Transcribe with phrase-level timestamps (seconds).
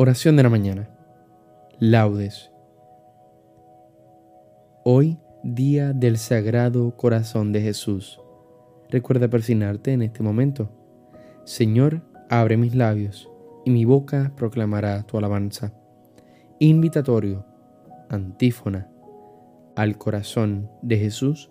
[0.00, 0.88] Oración de la mañana.
[1.80, 2.52] Laudes.
[4.84, 8.20] Hoy, día del Sagrado Corazón de Jesús.
[8.90, 10.70] Recuerda persignarte en este momento.
[11.42, 13.28] Señor, abre mis labios,
[13.64, 15.72] y mi boca proclamará tu alabanza.
[16.60, 17.44] Invitatorio,
[18.08, 18.88] antífona,
[19.74, 21.50] al corazón de Jesús,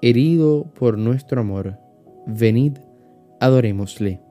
[0.00, 1.78] herido por nuestro amor.
[2.26, 2.78] Venid,
[3.40, 4.22] adorémosle.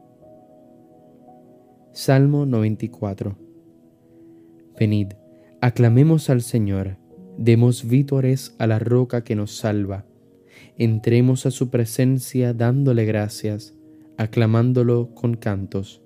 [1.92, 3.43] Salmo 94
[4.84, 5.14] Venid,
[5.62, 6.98] aclamemos al Señor,
[7.38, 10.06] demos vítores a la roca que nos salva.
[10.78, 13.76] Entremos a su presencia dándole gracias,
[14.18, 16.02] aclamándolo con cantos.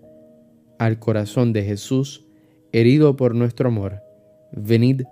[0.77, 2.27] Al corazón de Jesús,
[2.71, 4.03] herido por nuestro amor,
[4.51, 5.05] venid,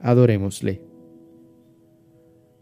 [0.00, 0.82] adorémosle.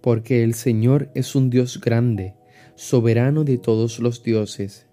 [0.02, 2.34] Porque el Señor es un Dios grande,
[2.74, 4.90] soberano de todos los dioses.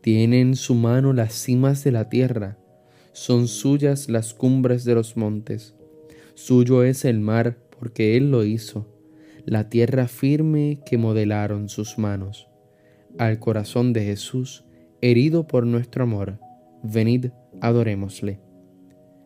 [0.00, 2.56] Tiene en su mano las cimas de la tierra
[3.12, 5.74] son suyas las cumbres de los montes.
[6.34, 8.86] Suyo es el mar, porque Él lo hizo,
[9.44, 12.48] la tierra firme que modelaron sus manos.
[13.18, 14.64] Al corazón de Jesús,
[15.00, 16.38] herido por nuestro amor,
[16.82, 18.40] venid, adorémosle.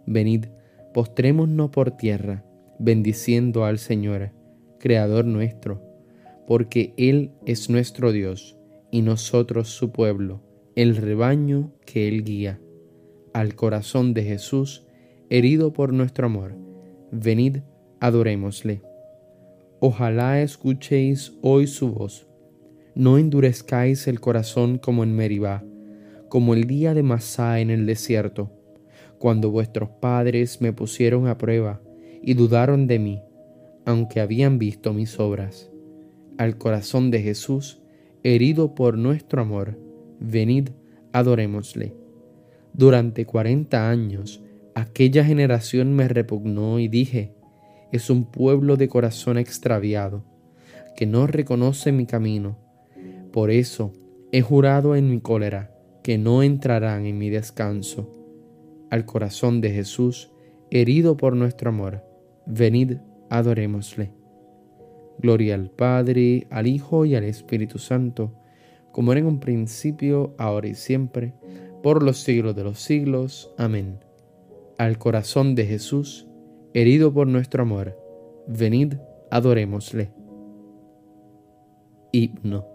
[0.07, 0.47] Venid,
[0.95, 2.45] postrémonos por tierra,
[2.79, 4.33] bendiciendo al Señor,
[4.79, 5.83] Creador nuestro,
[6.47, 8.57] porque Él es nuestro Dios,
[8.91, 10.41] y nosotros su pueblo,
[10.77, 12.62] el rebaño que Él guía
[13.33, 14.87] al corazón de Jesús,
[15.31, 16.55] herido por nuestro amor.
[17.11, 17.59] Venid,
[18.01, 18.83] adorémosle.
[19.81, 22.27] Ojalá escuchéis hoy su voz.
[22.95, 25.65] No endurezcáis el corazón como en Meribá,
[26.29, 28.51] como el día de Masá en el desierto,
[29.19, 31.81] cuando vuestros padres me pusieron a prueba
[32.23, 33.23] y dudaron de mí,
[33.85, 35.71] aunque habían visto mis obras.
[36.39, 37.83] Al corazón de Jesús,
[38.23, 39.79] herido por nuestro amor,
[40.21, 40.71] venid,
[41.13, 42.02] adorémosle.
[42.75, 44.43] Durante cuarenta años
[44.75, 47.35] aquella generación me repugnó y dije,
[47.93, 50.25] es un pueblo de corazón extraviado,
[50.97, 52.59] que no reconoce mi camino.
[53.33, 53.93] Por eso
[54.33, 55.71] he jurado en mi cólera
[56.03, 58.11] que no entrarán en mi descanso.
[58.91, 60.33] Al corazón de Jesús,
[60.71, 62.03] herido por nuestro amor,
[62.47, 62.97] venid,
[63.29, 64.11] adorémosle.
[65.19, 68.35] Gloria al Padre, al Hijo y al Espíritu Santo,
[68.91, 71.35] como era en un principio, ahora y siempre,
[71.83, 73.53] por los siglos de los siglos.
[73.59, 73.99] Amén.
[74.79, 76.27] Al corazón de Jesús,
[76.75, 77.99] herido por nuestro amor,
[78.47, 78.95] venid,
[79.31, 80.11] adorémosle.
[82.13, 82.67] Himno.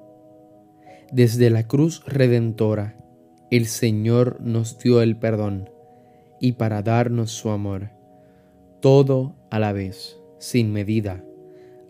[1.11, 2.97] Desde la cruz redentora,
[3.49, 5.69] el Señor nos dio el perdón
[6.39, 7.91] y para darnos su amor,
[8.81, 11.23] todo a la vez, sin medida,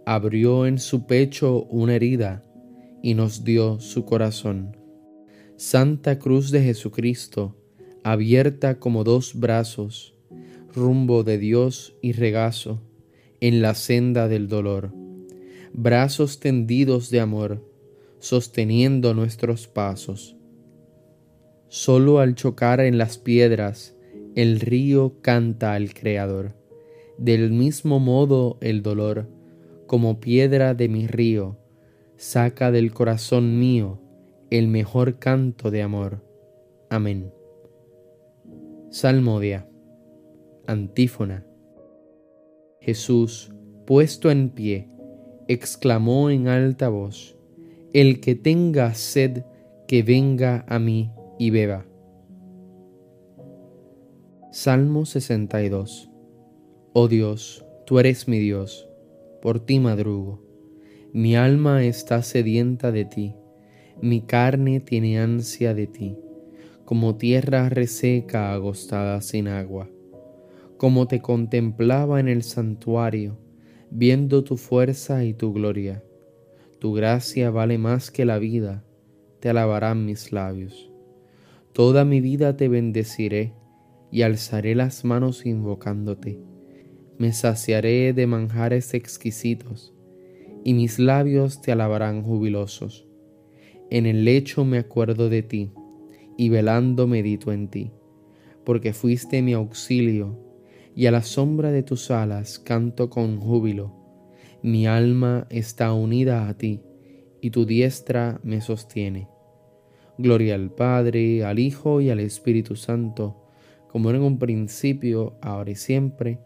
[0.05, 2.43] abrió en su pecho una herida
[3.01, 4.77] y nos dio su corazón
[5.59, 7.55] Santa Cruz de Jesucristo,
[8.03, 10.13] abierta como dos brazos,
[10.75, 12.79] rumbo de Dios y regazo
[13.41, 14.93] en la senda del dolor,
[15.73, 17.67] brazos tendidos de amor,
[18.19, 20.37] sosteniendo nuestros pasos.
[21.69, 23.95] Solo al chocar en las piedras,
[24.35, 26.53] el río canta al Creador.
[27.17, 29.27] Del mismo modo el dolor,
[29.87, 31.57] como piedra de mi río,
[32.15, 34.03] saca del corazón mío
[34.49, 36.23] el mejor canto de amor.
[36.89, 37.33] Amén.
[38.89, 39.69] Salmodia.
[40.65, 41.45] Antífona.
[42.79, 43.53] Jesús,
[43.85, 44.89] puesto en pie,
[45.47, 47.37] exclamó en alta voz,
[47.93, 49.43] El que tenga sed,
[49.87, 51.85] que venga a mí y beba.
[54.51, 56.09] Salmo 62.
[56.93, 58.87] Oh Dios, tú eres mi Dios,
[59.41, 60.41] por ti madrugo.
[61.11, 63.35] Mi alma está sedienta de ti
[64.01, 66.15] mi carne tiene ansia de ti,
[66.85, 69.89] como tierra reseca agostada sin agua.
[70.77, 73.39] Como te contemplaba en el santuario,
[73.89, 76.03] viendo tu fuerza y tu gloria.
[76.77, 78.83] Tu gracia vale más que la vida,
[79.39, 80.91] te alabarán mis labios.
[81.73, 83.53] Toda mi vida te bendeciré
[84.11, 86.39] y alzaré las manos invocándote.
[87.17, 89.95] Me saciaré de manjares exquisitos
[90.63, 93.06] y mis labios te alabarán jubilosos
[93.89, 95.71] en el lecho me acuerdo de ti,
[96.37, 97.91] y velando medito en ti,
[98.63, 100.39] porque fuiste mi auxilio,
[100.95, 103.93] y a la sombra de tus alas canto con júbilo.
[104.61, 106.81] Mi alma está unida a ti,
[107.41, 109.27] y tu diestra me sostiene.
[110.17, 113.43] Gloria al Padre, al Hijo y al Espíritu Santo,
[113.91, 116.39] como en un principio, ahora y siempre,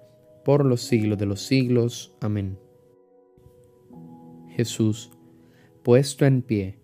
[0.44, 2.16] por los siglos de los siglos.
[2.20, 2.58] Amén.
[4.50, 5.12] Jesús,
[5.84, 6.81] puesto en pie,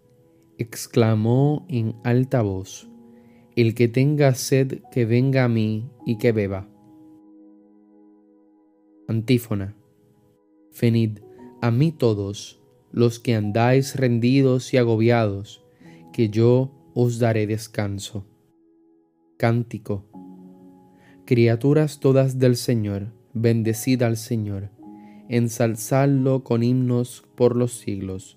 [0.57, 2.89] exclamó en alta voz,
[3.55, 6.67] El que tenga sed, que venga a mí y que beba.
[9.07, 9.75] Antífona.
[10.79, 11.19] Venid
[11.61, 12.61] a mí todos
[12.91, 15.63] los que andáis rendidos y agobiados,
[16.13, 18.25] que yo os daré descanso.
[19.37, 20.05] Cántico.
[21.25, 24.71] Criaturas todas del Señor, bendecid al Señor,
[25.29, 28.36] ensalzadlo con himnos por los siglos.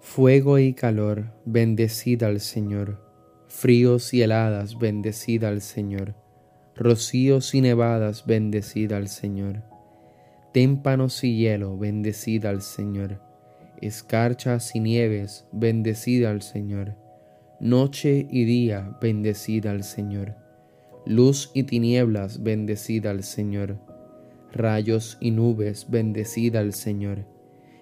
[0.00, 3.00] Fuego y calor, bendecid al Señor.
[3.48, 6.14] Fríos y heladas, bendecid al Señor.
[6.74, 9.70] Rocíos y nevadas, bendecid al Señor
[10.52, 13.20] témpanos y hielo, bendecida al Señor.
[13.80, 16.96] Escarchas y nieves, bendecida al Señor.
[17.60, 20.34] Noche y día, bendecida al Señor.
[21.06, 23.78] Luz y tinieblas, bendecida al Señor.
[24.52, 27.26] Rayos y nubes, bendecida al Señor.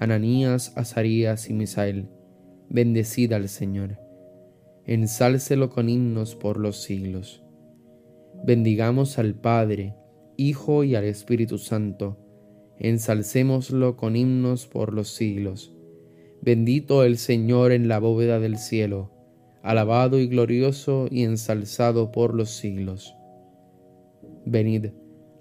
[0.00, 2.08] Ananías, Azarías y Misael,
[2.68, 3.98] bendecida al Señor.
[4.84, 7.42] Ensálcelo con himnos por los siglos.
[8.44, 9.96] Bendigamos al Padre,
[10.36, 12.16] Hijo y al Espíritu Santo,
[12.78, 15.74] ensalcémoslo con himnos por los siglos.
[16.42, 19.10] Bendito el Señor en la bóveda del cielo,
[19.64, 23.16] alabado y glorioso y ensalzado por los siglos.
[24.46, 24.92] Venid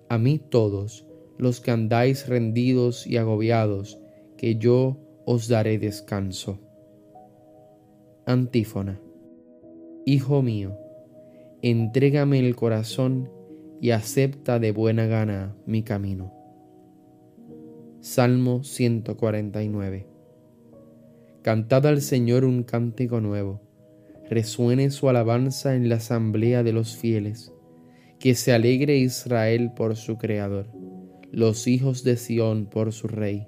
[0.10, 1.06] a mí todos
[1.38, 4.00] los que andáis rendidos y agobiados,
[4.38, 6.60] que yo os daré descanso.
[8.26, 9.02] Antífona.
[10.06, 10.78] Hijo mío,
[11.62, 13.30] entrégame el corazón
[13.82, 16.34] y acepta de buena gana mi camino.
[18.00, 20.08] Salmo 149
[21.42, 23.62] Cantad al Señor un cántico nuevo,
[24.30, 27.54] resuene su alabanza en la asamblea de los fieles,
[28.20, 30.68] que se alegre Israel por su Creador,
[31.32, 33.48] los hijos de Sión por su Rey.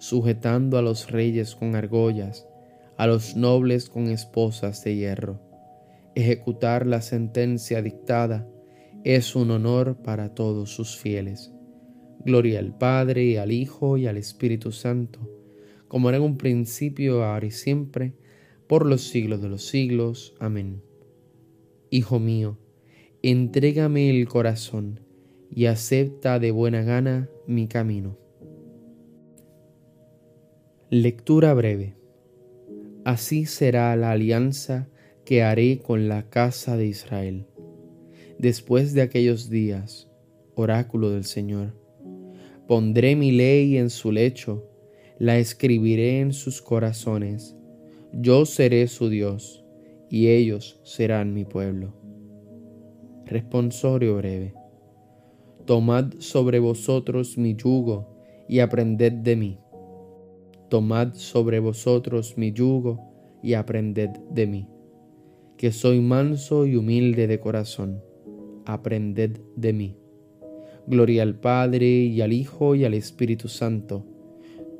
[0.00, 2.48] sujetando a los reyes con argollas,
[2.96, 5.40] a los nobles con esposas de hierro,
[6.14, 8.48] ejecutar la sentencia dictada
[9.04, 11.52] es un honor para todos sus fieles.
[12.24, 15.20] Gloria al Padre, y al Hijo, y al Espíritu Santo,
[15.86, 18.14] como era en un principio, ahora y siempre,
[18.66, 20.34] por los siglos de los siglos.
[20.38, 20.82] Amén.
[21.90, 22.58] Hijo mío,
[23.22, 25.00] entrégame el corazón,
[25.50, 28.19] y acepta de buena gana mi camino.
[30.92, 31.94] Lectura breve.
[33.04, 34.88] Así será la alianza
[35.24, 37.46] que haré con la casa de Israel
[38.40, 40.10] después de aquellos días,
[40.56, 41.76] oráculo del Señor.
[42.66, 44.68] Pondré mi ley en su lecho,
[45.20, 47.54] la escribiré en sus corazones.
[48.12, 49.64] Yo seré su Dios,
[50.08, 51.94] y ellos serán mi pueblo.
[53.26, 54.54] Responsorio breve.
[55.66, 58.16] Tomad sobre vosotros mi yugo
[58.48, 59.58] y aprended de mí.
[60.70, 63.00] Tomad sobre vosotros mi yugo
[63.42, 64.68] y aprended de mí,
[65.58, 68.00] que soy manso y humilde de corazón
[68.64, 69.96] aprended de mí,
[70.86, 74.04] Gloria al Padre y al Hijo y al Espíritu Santo.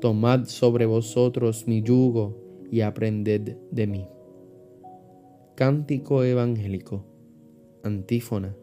[0.01, 2.37] Tomad sobre vosotros mi yugo
[2.71, 4.07] y aprended de mí.
[5.55, 7.05] Cántico Evangélico.
[7.83, 8.55] Antífona.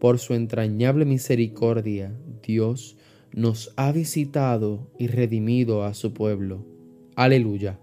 [0.00, 2.96] Por su entrañable misericordia, Dios
[3.32, 6.64] nos ha visitado y redimido a su pueblo.
[7.16, 7.78] Aleluya.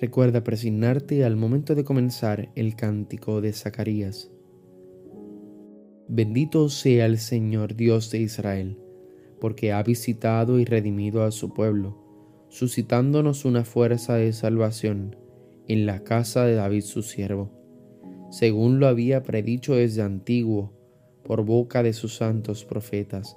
[0.00, 4.30] Recuerda presignarte al momento de comenzar el cántico de Zacarías.
[6.08, 8.78] Bendito sea el Señor Dios de Israel,
[9.40, 15.16] porque ha visitado y redimido a su pueblo, suscitándonos una fuerza de salvación
[15.68, 17.52] en la casa de David su siervo,
[18.30, 20.72] según lo había predicho desde antiguo
[21.22, 23.36] por boca de sus santos profetas.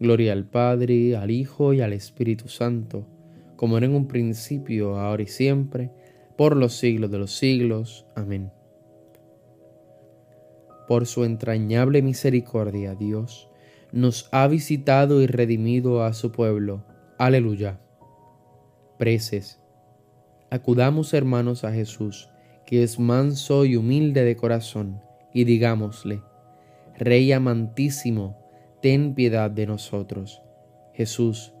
[0.00, 3.06] Gloria al Padre, al Hijo y al Espíritu Santo,
[3.56, 5.90] como era en un principio, ahora y siempre,
[6.38, 8.06] por los siglos de los siglos.
[8.16, 8.50] Amén.
[10.88, 13.50] Por su entrañable misericordia, Dios,
[13.92, 16.82] nos ha visitado y redimido a su pueblo.
[17.18, 17.78] Aleluya.
[18.98, 19.60] Preces.
[20.50, 22.30] Acudamos hermanos a Jesús,
[22.64, 25.02] que es manso y humilde de corazón,
[25.34, 26.22] y digámosle,
[26.98, 28.39] Rey amantísimo,
[28.82, 30.42] ten piedad de nosotros.
[30.94, 31.52] Jesús,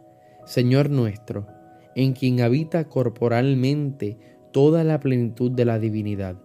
[0.44, 1.46] Señor nuestro,
[1.94, 4.18] en quien habita corporalmente
[4.52, 6.36] toda la plenitud de la divinidad,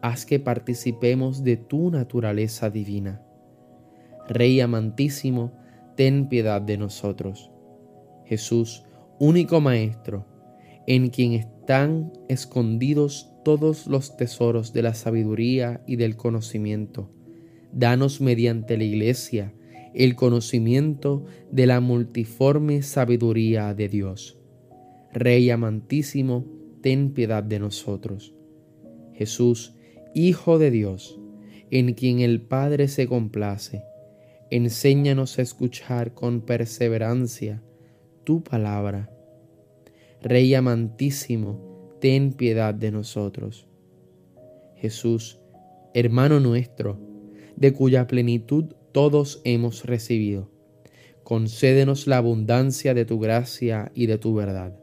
[0.00, 3.22] haz que participemos de tu naturaleza divina
[4.28, 5.52] Rey amantísimo,
[5.96, 7.50] ten piedad de nosotros.
[8.24, 8.84] Jesús,
[9.18, 10.26] único Maestro,
[10.86, 17.10] en quien están escondidos todos los tesoros de la sabiduría y del conocimiento.
[17.72, 19.52] Danos mediante la Iglesia
[19.94, 24.38] el conocimiento de la multiforme sabiduría de Dios.
[25.12, 26.46] Rey amantísimo,
[26.80, 28.34] ten piedad de nosotros.
[29.14, 29.74] Jesús,
[30.14, 31.18] Hijo de Dios,
[31.70, 33.82] en quien el Padre se complace,
[34.54, 37.62] Enséñanos a escuchar con perseverancia
[38.22, 39.10] tu palabra.
[40.20, 43.66] Rey amantísimo, ten piedad de nosotros.
[44.76, 45.40] Jesús,
[45.94, 47.00] hermano nuestro,
[47.56, 50.50] de cuya plenitud todos hemos recibido,
[51.24, 54.78] concédenos la abundancia de tu gracia y de tu verdad.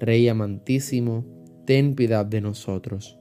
[0.00, 1.24] Rey amantísimo,
[1.64, 3.18] ten piedad de nosotros.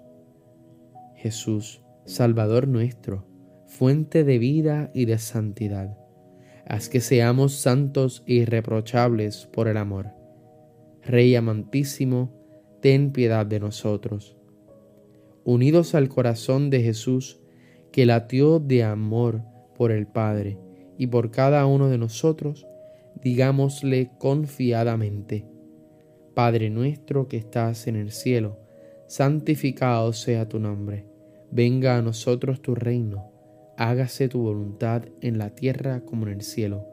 [1.16, 3.26] Jesús, Salvador nuestro,
[3.68, 5.98] fuente de vida y de santidad.
[6.66, 10.12] Haz que seamos santos e irreprochables por el amor.
[11.02, 12.34] Rey amantísimo,
[12.82, 14.36] ten piedad de nosotros.
[15.44, 17.40] Unidos al corazón de Jesús,
[17.92, 20.58] que latió de amor por el Padre
[20.98, 22.68] y por cada uno de nosotros,
[23.22, 25.46] digámosle confiadamente,
[26.34, 28.60] Padre nuestro que estás en el cielo,
[29.08, 31.06] santificado sea tu nombre,
[31.52, 33.34] venga a nosotros tu reino
[33.78, 36.86] hágase tu voluntad en la tierra como en el cielo.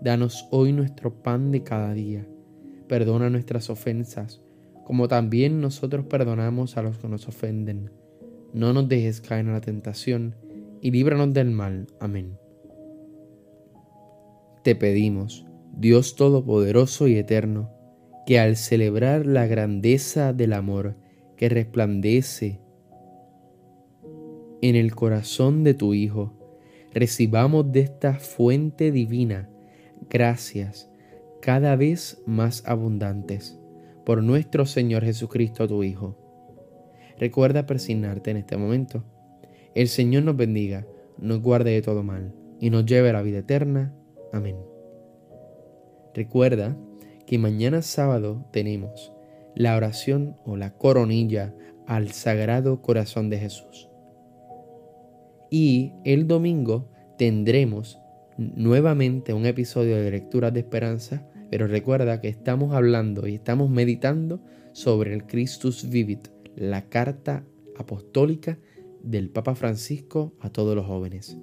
[0.00, 2.26] Danos hoy nuestro pan de cada día.
[2.88, 4.40] Perdona nuestras ofensas,
[4.84, 7.90] como también nosotros perdonamos a los que nos ofenden.
[8.52, 10.34] No nos dejes caer en la tentación,
[10.80, 11.86] y líbranos del mal.
[12.00, 12.38] Amén.
[14.62, 17.70] Te pedimos, Dios Todopoderoso y Eterno,
[18.26, 20.96] que al celebrar la grandeza del amor
[21.36, 22.60] que resplandece
[24.62, 26.32] en el corazón de tu Hijo,
[26.92, 29.48] recibamos de esta fuente divina
[30.10, 30.90] gracias
[31.40, 33.60] cada vez más abundantes
[34.04, 36.16] por nuestro Señor Jesucristo, tu Hijo.
[37.18, 39.04] Recuerda persignarte en este momento.
[39.76, 40.86] El Señor nos bendiga,
[41.18, 43.94] nos guarde de todo mal y nos lleve a la vida eterna.
[44.32, 44.56] Amén.
[46.14, 46.74] Recuerda
[47.26, 49.12] que mañana sábado tenemos
[49.54, 51.54] la oración o la coronilla
[51.86, 53.90] al Sagrado Corazón de Jesús
[55.50, 57.98] y el domingo tendremos
[58.38, 64.40] nuevamente un episodio de Lecturas de Esperanza Pero recuerda que estamos hablando y estamos meditando
[64.72, 67.44] sobre el Christus Vivit, la carta
[67.76, 68.58] apostólica
[69.06, 71.38] del Papa Francisco a todos los jóvenes.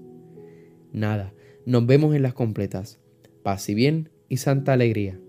[0.91, 1.34] Nada,
[1.65, 3.00] nos vemos en las completas.
[3.41, 5.20] Paz y bien y santa alegría.